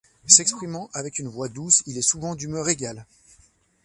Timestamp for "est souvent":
1.95-2.33